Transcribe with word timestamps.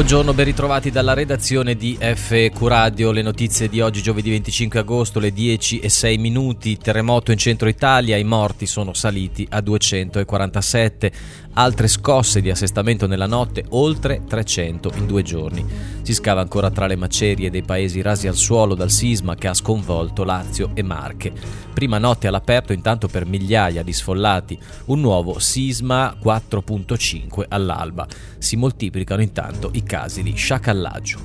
Buongiorno, 0.00 0.32
ben 0.32 0.46
ritrovati 0.46 0.90
dalla 0.90 1.12
redazione 1.12 1.76
di 1.76 1.94
FQ 2.00 2.58
Radio. 2.62 3.10
Le 3.10 3.20
notizie 3.20 3.68
di 3.68 3.82
oggi, 3.82 4.00
giovedì 4.00 4.30
25 4.30 4.78
agosto, 4.78 5.20
le 5.20 5.30
10 5.30 5.78
e 5.78 5.90
6 5.90 6.16
minuti. 6.16 6.78
Terremoto 6.78 7.32
in 7.32 7.36
centro 7.36 7.68
Italia, 7.68 8.16
i 8.16 8.24
morti 8.24 8.64
sono 8.64 8.94
saliti 8.94 9.46
a 9.50 9.60
247. 9.60 11.12
Altre 11.52 11.86
scosse 11.86 12.40
di 12.40 12.48
assestamento 12.48 13.06
nella 13.06 13.26
notte, 13.26 13.62
oltre 13.70 14.22
300 14.26 14.92
in 14.94 15.06
due 15.06 15.22
giorni. 15.22 15.66
Si 16.00 16.14
scava 16.14 16.40
ancora 16.40 16.70
tra 16.70 16.86
le 16.86 16.96
macerie 16.96 17.50
dei 17.50 17.62
paesi 17.62 18.00
rasi 18.00 18.26
al 18.26 18.36
suolo 18.36 18.74
dal 18.74 18.90
sisma 18.90 19.34
che 19.34 19.48
ha 19.48 19.54
sconvolto 19.54 20.24
Lazio 20.24 20.70
e 20.72 20.82
Marche. 20.82 21.30
Prima 21.74 21.98
notte 21.98 22.26
all'aperto 22.26 22.72
intanto 22.72 23.06
per 23.06 23.26
migliaia 23.26 23.82
di 23.82 23.92
sfollati, 23.92 24.58
un 24.86 25.00
nuovo 25.00 25.38
sisma 25.38 26.16
4.5 26.22 27.44
all'alba. 27.48 28.06
Si 28.38 28.56
moltiplicano 28.56 29.20
intanto 29.20 29.70
i 29.74 29.82
casi 29.90 30.22
di 30.22 30.36
sciacallaggio. 30.36 31.18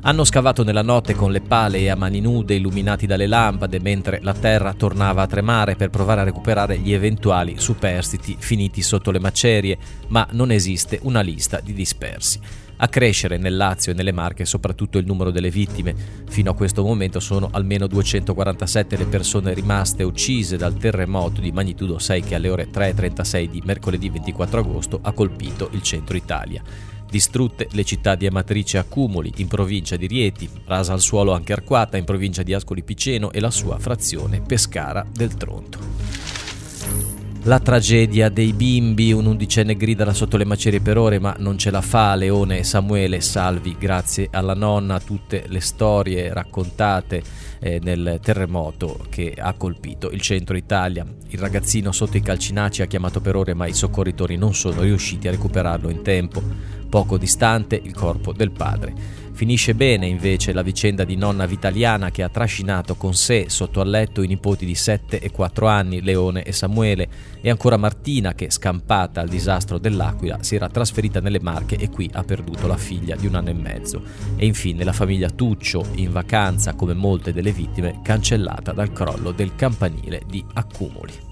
Hanno 0.00 0.24
scavato 0.24 0.64
nella 0.64 0.82
notte 0.82 1.14
con 1.14 1.30
le 1.30 1.40
pale 1.40 1.78
e 1.78 1.88
a 1.88 1.94
mani 1.94 2.20
nude 2.20 2.56
illuminati 2.56 3.06
dalle 3.06 3.28
lampade 3.28 3.78
mentre 3.78 4.18
la 4.22 4.32
terra 4.32 4.74
tornava 4.74 5.22
a 5.22 5.26
tremare 5.28 5.76
per 5.76 5.90
provare 5.90 6.22
a 6.22 6.24
recuperare 6.24 6.78
gli 6.78 6.92
eventuali 6.92 7.60
superstiti 7.60 8.34
finiti 8.36 8.82
sotto 8.82 9.12
le 9.12 9.20
macerie, 9.20 9.78
ma 10.08 10.26
non 10.32 10.50
esiste 10.50 10.98
una 11.02 11.20
lista 11.20 11.60
di 11.60 11.72
dispersi. 11.72 12.40
A 12.80 12.88
crescere 12.88 13.38
nel 13.38 13.56
Lazio 13.56 13.92
e 13.92 13.94
nelle 13.94 14.12
Marche 14.12 14.44
soprattutto 14.44 14.98
il 14.98 15.06
numero 15.06 15.30
delle 15.30 15.50
vittime. 15.50 15.94
Fino 16.28 16.50
a 16.50 16.54
questo 16.54 16.82
momento 16.82 17.20
sono 17.20 17.50
almeno 17.52 17.86
247 17.86 18.96
le 18.96 19.06
persone 19.06 19.54
rimaste 19.54 20.02
uccise 20.02 20.56
dal 20.56 20.74
terremoto 20.74 21.40
di 21.40 21.52
magnitudo 21.52 21.98
6 21.98 22.22
che 22.22 22.34
alle 22.34 22.48
ore 22.48 22.68
3.36 22.68 23.48
di 23.48 23.62
mercoledì 23.64 24.10
24 24.10 24.58
agosto 24.58 24.98
ha 25.02 25.12
colpito 25.12 25.68
il 25.72 25.82
centro 25.82 26.16
Italia. 26.16 26.62
Distrutte 27.10 27.68
le 27.72 27.84
città 27.84 28.14
di 28.14 28.26
Amatrice 28.26 28.76
Accumuli 28.78 29.32
in 29.36 29.48
provincia 29.48 29.96
di 29.96 30.06
Rieti, 30.06 30.48
rasa 30.66 30.92
al 30.92 31.00
suolo 31.00 31.32
anche 31.32 31.54
Arquata 31.54 31.96
in 31.96 32.04
provincia 32.04 32.42
di 32.42 32.52
Ascoli 32.52 32.82
Piceno 32.82 33.32
e 33.32 33.40
la 33.40 33.50
sua 33.50 33.78
frazione 33.78 34.42
Pescara 34.42 35.06
del 35.10 35.34
Tronto. 35.34 36.38
La 37.44 37.60
tragedia 37.60 38.28
dei 38.28 38.52
bimbi, 38.52 39.10
un 39.10 39.24
undicenne 39.24 39.74
grida 39.74 40.04
da 40.04 40.12
sotto 40.12 40.36
le 40.36 40.44
macerie 40.44 40.80
per 40.80 40.98
ore 40.98 41.18
ma 41.18 41.34
non 41.38 41.56
ce 41.56 41.70
la 41.70 41.80
fa, 41.80 42.14
Leone 42.14 42.58
e 42.58 42.64
Samuele 42.64 43.22
salvi 43.22 43.76
grazie 43.78 44.28
alla 44.30 44.54
nonna, 44.54 45.00
tutte 45.00 45.44
le 45.46 45.60
storie 45.60 46.30
raccontate 46.34 47.22
eh, 47.60 47.80
nel 47.82 48.18
terremoto 48.22 49.06
che 49.08 49.34
ha 49.38 49.54
colpito 49.54 50.10
il 50.10 50.20
centro 50.20 50.56
Italia. 50.58 51.06
Il 51.28 51.38
ragazzino 51.38 51.90
sotto 51.90 52.18
i 52.18 52.22
calcinaci 52.22 52.82
ha 52.82 52.86
chiamato 52.86 53.20
per 53.20 53.36
ore 53.36 53.54
ma 53.54 53.66
i 53.66 53.72
soccorritori 53.72 54.36
non 54.36 54.52
sono 54.52 54.82
riusciti 54.82 55.26
a 55.28 55.30
recuperarlo 55.30 55.88
in 55.88 56.02
tempo. 56.02 56.42
Poco 56.88 57.18
distante 57.18 57.78
il 57.82 57.94
corpo 57.94 58.32
del 58.32 58.50
padre. 58.50 59.18
Finisce 59.38 59.74
bene 59.76 60.08
invece 60.08 60.52
la 60.52 60.62
vicenda 60.62 61.04
di 61.04 61.14
nonna 61.14 61.46
Vitaliana 61.46 62.10
che 62.10 62.24
ha 62.24 62.28
trascinato 62.28 62.96
con 62.96 63.14
sé 63.14 63.44
sotto 63.48 63.80
al 63.80 63.88
letto 63.88 64.22
i 64.22 64.26
nipoti 64.26 64.66
di 64.66 64.74
7 64.74 65.20
e 65.20 65.30
4 65.30 65.68
anni, 65.68 66.02
Leone 66.02 66.42
e 66.42 66.50
Samuele, 66.50 67.08
e 67.40 67.48
ancora 67.48 67.76
Martina 67.76 68.34
che, 68.34 68.50
scampata 68.50 69.20
al 69.20 69.28
disastro 69.28 69.78
dell'Aquila, 69.78 70.42
si 70.42 70.56
era 70.56 70.68
trasferita 70.68 71.20
nelle 71.20 71.38
Marche 71.40 71.76
e 71.76 71.88
qui 71.88 72.10
ha 72.14 72.24
perduto 72.24 72.66
la 72.66 72.76
figlia 72.76 73.14
di 73.14 73.28
un 73.28 73.36
anno 73.36 73.50
e 73.50 73.54
mezzo. 73.54 74.02
E 74.34 74.44
infine 74.44 74.82
la 74.82 74.92
famiglia 74.92 75.30
Tuccio, 75.30 75.86
in 75.96 76.10
vacanza 76.10 76.74
come 76.74 76.94
molte 76.94 77.32
delle 77.32 77.52
vittime, 77.52 78.00
cancellata 78.02 78.72
dal 78.72 78.92
crollo 78.92 79.30
del 79.30 79.54
campanile 79.54 80.22
di 80.26 80.44
Accumuli. 80.54 81.27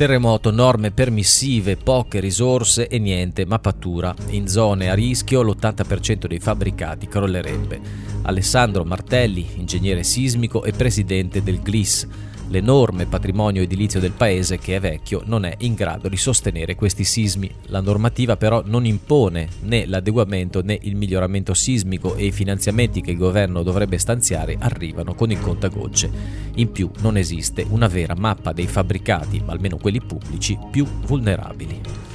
Terremoto, 0.00 0.50
norme 0.50 0.92
permissive, 0.92 1.76
poche 1.76 2.20
risorse 2.20 2.88
e 2.88 2.98
niente 2.98 3.44
mappatura. 3.44 4.14
In 4.30 4.48
zone 4.48 4.88
a 4.88 4.94
rischio 4.94 5.42
l'80% 5.42 6.26
dei 6.26 6.38
fabbricati 6.38 7.06
crollerebbe. 7.06 7.78
Alessandro 8.22 8.86
Martelli, 8.86 9.46
ingegnere 9.56 10.02
sismico 10.02 10.64
e 10.64 10.72
presidente 10.72 11.42
del 11.42 11.60
GLIS 11.60 12.08
L'enorme 12.50 13.06
patrimonio 13.06 13.62
edilizio 13.62 14.00
del 14.00 14.10
paese, 14.10 14.58
che 14.58 14.74
è 14.74 14.80
vecchio, 14.80 15.22
non 15.24 15.44
è 15.44 15.54
in 15.58 15.74
grado 15.74 16.08
di 16.08 16.16
sostenere 16.16 16.74
questi 16.74 17.04
sismi. 17.04 17.48
La 17.66 17.80
normativa 17.80 18.36
però 18.36 18.60
non 18.66 18.86
impone 18.86 19.46
né 19.62 19.86
l'adeguamento 19.86 20.60
né 20.60 20.76
il 20.82 20.96
miglioramento 20.96 21.54
sismico 21.54 22.16
e 22.16 22.26
i 22.26 22.32
finanziamenti 22.32 23.02
che 23.02 23.12
il 23.12 23.18
governo 23.18 23.62
dovrebbe 23.62 23.98
stanziare 23.98 24.56
arrivano 24.58 25.14
con 25.14 25.30
il 25.30 25.38
contagocce. 25.38 26.10
In 26.56 26.72
più 26.72 26.90
non 27.02 27.16
esiste 27.16 27.64
una 27.68 27.86
vera 27.86 28.16
mappa 28.16 28.52
dei 28.52 28.66
fabbricati, 28.66 29.40
almeno 29.46 29.76
quelli 29.76 30.00
pubblici, 30.00 30.58
più 30.72 30.84
vulnerabili. 31.06 32.09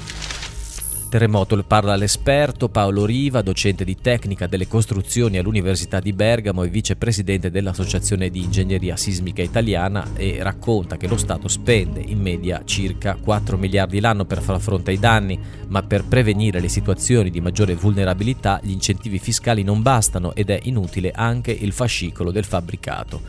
Terremoto 1.16 1.64
parla 1.64 1.96
l'esperto 1.96 2.68
Paolo 2.68 3.06
Riva, 3.06 3.42
docente 3.42 3.86
di 3.86 3.96
tecnica 3.96 4.48
delle 4.48 4.68
costruzioni 4.68 5.38
all'Università 5.38 6.02
di 6.02 6.12
Bergamo 6.12 6.64
e 6.64 6.68
vicepresidente 6.68 7.50
dell'Associazione 7.50 8.30
di 8.30 8.44
Ingegneria 8.44 8.98
Sismica 8.98 9.42
Italiana 9.42 10.09
e 10.18 10.44
racconta 10.44 10.98
che 10.98 11.08
lo 11.08 11.16
Stato 11.16 11.48
spende 11.48 12.02
in 12.02 12.20
media 12.20 12.64
circa 12.66 13.16
4 13.16 13.56
miliardi 13.56 14.02
l'anno 14.02 14.25
per 14.25 14.42
far 14.42 14.59
fronte 14.59 14.92
ai 14.92 15.00
danni, 15.00 15.40
ma 15.70 15.84
per 15.84 16.04
prevenire 16.04 16.59
le 16.59 16.68
situazioni 16.68 17.30
di 17.30 17.40
maggiore 17.40 17.75
vulnerabilità 17.75 18.59
gli 18.62 18.72
incentivi 18.72 19.18
fiscali 19.18 19.64
non 19.64 19.81
bastano 19.81 20.36
ed 20.36 20.50
è 20.50 20.59
inutile 20.64 21.14
anche 21.16 21.54
il 21.54 21.72
fascicolo 21.72 22.30
del 22.30 22.44
fabbricato. 22.44 23.22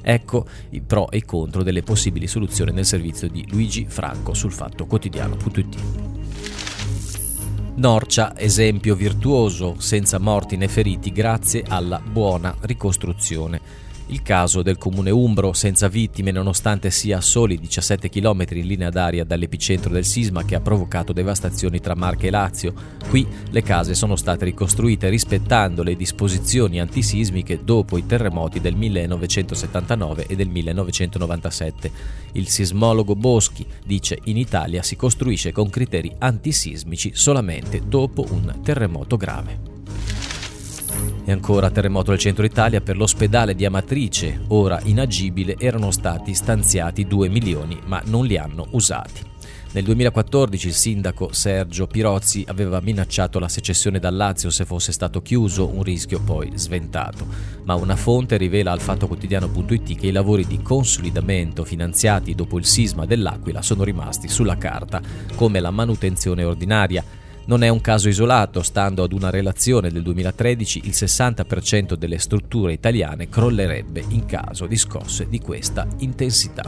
Ecco 0.00 0.46
i 0.70 0.80
pro 0.80 1.10
e 1.10 1.18
i 1.18 1.24
contro 1.26 1.62
delle 1.62 1.82
possibili 1.82 2.28
soluzioni 2.28 2.72
nel 2.72 2.86
servizio 2.86 3.28
di 3.28 3.46
Luigi 3.50 3.84
Franco 3.86 4.32
sul 4.32 4.52
fatto 4.52 4.86
quotidiano.it. 4.86 6.15
Norcia, 7.76 8.32
esempio 8.38 8.94
virtuoso, 8.94 9.74
senza 9.78 10.18
morti 10.18 10.56
né 10.56 10.66
feriti 10.66 11.12
grazie 11.12 11.62
alla 11.68 12.00
buona 12.00 12.56
ricostruzione. 12.62 13.85
Il 14.08 14.22
caso 14.22 14.62
del 14.62 14.78
comune 14.78 15.10
umbro, 15.10 15.52
senza 15.52 15.88
vittime 15.88 16.30
nonostante 16.30 16.92
sia 16.92 17.16
a 17.16 17.20
soli 17.20 17.58
17 17.58 18.08
km 18.08 18.44
in 18.50 18.66
linea 18.66 18.88
d'aria 18.88 19.24
dall'epicentro 19.24 19.92
del 19.92 20.04
sisma 20.04 20.44
che 20.44 20.54
ha 20.54 20.60
provocato 20.60 21.12
devastazioni 21.12 21.80
tra 21.80 21.96
Marche 21.96 22.28
e 22.28 22.30
Lazio. 22.30 22.72
Qui 23.08 23.26
le 23.50 23.62
case 23.62 23.94
sono 23.94 24.14
state 24.14 24.44
ricostruite 24.44 25.08
rispettando 25.08 25.82
le 25.82 25.96
disposizioni 25.96 26.78
antisismiche 26.78 27.64
dopo 27.64 27.96
i 27.96 28.06
terremoti 28.06 28.60
del 28.60 28.76
1979 28.76 30.26
e 30.28 30.36
del 30.36 30.48
1997. 30.50 31.90
Il 32.32 32.46
sismologo 32.46 33.16
Boschi 33.16 33.66
dice 33.84 34.18
in 34.24 34.36
Italia 34.36 34.84
si 34.84 34.94
costruisce 34.94 35.50
con 35.50 35.68
criteri 35.68 36.14
antisismici 36.16 37.10
solamente 37.12 37.82
dopo 37.84 38.24
un 38.30 38.60
terremoto 38.62 39.16
grave. 39.16 39.75
E 41.28 41.32
ancora 41.32 41.72
terremoto 41.72 42.12
del 42.12 42.20
centro 42.20 42.44
Italia 42.44 42.80
per 42.80 42.96
l'ospedale 42.96 43.56
di 43.56 43.64
Amatrice, 43.64 44.42
ora 44.46 44.78
inagibile, 44.84 45.56
erano 45.58 45.90
stati 45.90 46.32
stanziati 46.34 47.04
2 47.04 47.28
milioni 47.28 47.80
ma 47.86 48.00
non 48.04 48.24
li 48.24 48.36
hanno 48.36 48.68
usati. 48.70 49.22
Nel 49.72 49.82
2014 49.82 50.68
il 50.68 50.72
sindaco 50.72 51.32
Sergio 51.32 51.88
Pirozzi 51.88 52.44
aveva 52.46 52.80
minacciato 52.80 53.40
la 53.40 53.48
secessione 53.48 53.98
dal 53.98 54.14
Lazio 54.14 54.50
se 54.50 54.64
fosse 54.64 54.92
stato 54.92 55.20
chiuso, 55.20 55.66
un 55.66 55.82
rischio 55.82 56.20
poi 56.20 56.52
sventato. 56.54 57.26
Ma 57.64 57.74
una 57.74 57.96
fonte 57.96 58.36
rivela 58.36 58.70
al 58.70 58.80
fattoquotidiano.it 58.80 59.96
che 59.96 60.06
i 60.06 60.12
lavori 60.12 60.46
di 60.46 60.62
consolidamento 60.62 61.64
finanziati 61.64 62.36
dopo 62.36 62.56
il 62.56 62.64
sisma 62.64 63.04
dell'Aquila 63.04 63.62
sono 63.62 63.82
rimasti 63.82 64.28
sulla 64.28 64.56
carta, 64.56 65.02
come 65.34 65.58
la 65.58 65.72
manutenzione 65.72 66.44
ordinaria. 66.44 67.04
Non 67.46 67.62
è 67.62 67.68
un 67.68 67.80
caso 67.80 68.08
isolato, 68.08 68.62
stando 68.62 69.04
ad 69.04 69.12
una 69.12 69.30
relazione 69.30 69.90
del 69.90 70.02
2013 70.02 70.82
il 70.84 70.90
60% 70.90 71.94
delle 71.94 72.18
strutture 72.18 72.72
italiane 72.72 73.28
crollerebbe 73.28 74.04
in 74.08 74.26
caso 74.26 74.66
di 74.66 74.76
scosse 74.76 75.28
di 75.28 75.38
questa 75.38 75.86
intensità. 75.98 76.64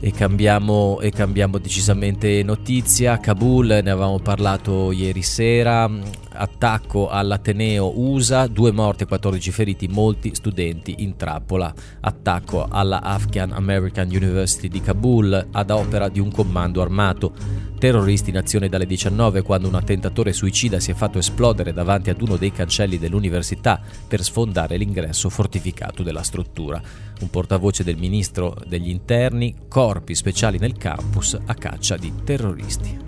E 0.00 0.12
cambiamo, 0.12 1.00
e 1.00 1.10
cambiamo, 1.10 1.56
decisamente 1.56 2.42
notizia. 2.42 3.18
Kabul, 3.18 3.66
ne 3.66 3.90
avevamo 3.90 4.18
parlato 4.18 4.92
ieri 4.92 5.22
sera. 5.22 5.90
Attacco 6.40 7.08
all'Ateneo 7.08 7.98
USA, 7.98 8.46
due 8.46 8.70
morti 8.70 9.02
e 9.02 9.06
14 9.06 9.50
feriti, 9.50 9.88
molti 9.88 10.36
studenti 10.36 10.94
in 10.98 11.16
trappola. 11.16 11.74
Attacco 12.00 12.68
alla 12.70 13.02
Afghan 13.02 13.50
American 13.50 14.06
University 14.06 14.68
di 14.68 14.80
Kabul 14.80 15.48
ad 15.50 15.70
opera 15.70 16.08
di 16.08 16.20
un 16.20 16.30
comando 16.30 16.80
armato. 16.80 17.32
Terroristi 17.76 18.30
in 18.30 18.36
azione 18.36 18.68
dalle 18.68 18.86
19 18.86 19.42
quando 19.42 19.66
un 19.66 19.74
attentatore 19.74 20.32
suicida 20.32 20.78
si 20.78 20.92
è 20.92 20.94
fatto 20.94 21.18
esplodere 21.18 21.72
davanti 21.72 22.10
ad 22.10 22.20
uno 22.20 22.36
dei 22.36 22.52
cancelli 22.52 22.98
dell'università 22.98 23.80
per 24.06 24.22
sfondare 24.22 24.76
l'ingresso 24.76 25.28
fortificato 25.28 26.04
della 26.04 26.22
struttura. 26.22 26.80
Un 27.20 27.30
portavoce 27.30 27.82
del 27.82 27.96
ministro 27.96 28.56
degli 28.64 28.90
interni, 28.90 29.54
corpi 29.68 30.14
speciali 30.14 30.58
nel 30.58 30.76
campus 30.76 31.36
a 31.46 31.54
caccia 31.54 31.96
di 31.96 32.12
terroristi. 32.22 32.98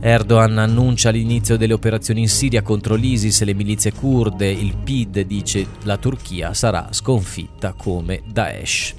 Erdogan 0.00 0.56
annuncia 0.58 1.10
l'inizio 1.10 1.56
delle 1.56 1.72
operazioni 1.72 2.20
in 2.20 2.28
Siria 2.28 2.62
contro 2.62 2.94
l'ISIS 2.94 3.40
e 3.40 3.44
le 3.44 3.54
milizie 3.54 3.92
kurde. 3.92 4.48
Il 4.48 4.76
PID 4.76 5.22
dice 5.22 5.66
la 5.82 5.96
Turchia 5.96 6.54
sarà 6.54 6.88
sconfitta 6.92 7.72
come 7.72 8.22
Daesh. 8.24 8.94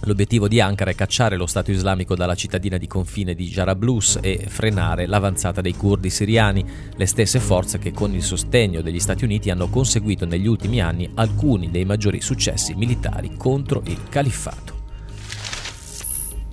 L'obiettivo 0.00 0.48
di 0.48 0.60
Ankara 0.60 0.90
è 0.90 0.96
cacciare 0.96 1.36
lo 1.36 1.46
Stato 1.46 1.70
islamico 1.70 2.16
dalla 2.16 2.34
cittadina 2.34 2.76
di 2.76 2.88
confine 2.88 3.36
di 3.36 3.46
Jarablus 3.46 4.18
e 4.20 4.44
frenare 4.48 5.06
l'avanzata 5.06 5.60
dei 5.60 5.76
curdi 5.76 6.10
siriani, 6.10 6.64
le 6.96 7.06
stesse 7.06 7.38
forze 7.38 7.78
che 7.78 7.92
con 7.92 8.12
il 8.12 8.22
sostegno 8.24 8.80
degli 8.80 8.98
Stati 8.98 9.22
Uniti 9.22 9.48
hanno 9.48 9.68
conseguito 9.68 10.26
negli 10.26 10.48
ultimi 10.48 10.80
anni 10.80 11.08
alcuni 11.14 11.70
dei 11.70 11.84
maggiori 11.84 12.20
successi 12.20 12.74
militari 12.74 13.36
contro 13.36 13.80
il 13.86 14.00
califfato. 14.08 14.71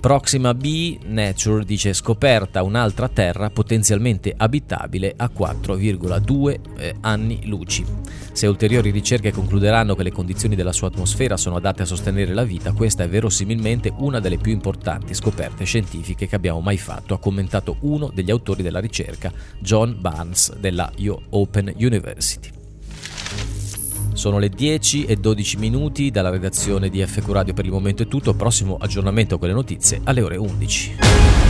Proxima 0.00 0.54
B 0.54 0.98
Nature 1.04 1.62
dice 1.62 1.92
scoperta 1.92 2.62
un'altra 2.62 3.06
terra 3.08 3.50
potenzialmente 3.50 4.32
abitabile 4.34 5.12
a 5.14 5.30
4,2 5.30 6.60
eh, 6.78 6.94
anni 7.02 7.46
luci. 7.46 7.84
Se 8.32 8.46
ulteriori 8.46 8.92
ricerche 8.92 9.30
concluderanno 9.30 9.94
che 9.94 10.02
le 10.02 10.10
condizioni 10.10 10.56
della 10.56 10.72
sua 10.72 10.88
atmosfera 10.88 11.36
sono 11.36 11.56
adatte 11.56 11.82
a 11.82 11.84
sostenere 11.84 12.32
la 12.32 12.44
vita, 12.44 12.72
questa 12.72 13.04
è 13.04 13.08
verosimilmente 13.10 13.92
una 13.98 14.20
delle 14.20 14.38
più 14.38 14.52
importanti 14.52 15.12
scoperte 15.12 15.64
scientifiche 15.64 16.26
che 16.26 16.34
abbiamo 16.34 16.60
mai 16.60 16.78
fatto, 16.78 17.12
ha 17.12 17.18
commentato 17.18 17.76
uno 17.80 18.10
degli 18.12 18.30
autori 18.30 18.62
della 18.62 18.80
ricerca, 18.80 19.30
John 19.58 19.96
Barnes 20.00 20.56
della 20.56 20.90
Open 21.28 21.74
University. 21.76 22.59
Sono 24.20 24.38
le 24.38 24.50
10 24.50 25.06
e 25.06 25.16
12 25.16 25.56
minuti 25.56 26.10
dalla 26.10 26.28
redazione 26.28 26.90
di 26.90 27.02
FQ 27.02 27.30
Radio 27.30 27.54
per 27.54 27.64
il 27.64 27.70
momento 27.70 28.02
è 28.02 28.06
tutto, 28.06 28.34
prossimo 28.34 28.76
aggiornamento 28.78 29.38
con 29.38 29.48
le 29.48 29.54
notizie 29.54 30.02
alle 30.04 30.20
ore 30.20 30.36
11. 30.36 31.49